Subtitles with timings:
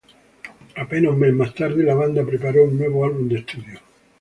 [0.77, 3.77] Apenas un mes más tarde, la banda prepara un nuevo álbum de estudio.